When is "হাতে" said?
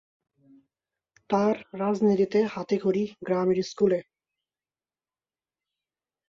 2.45-2.75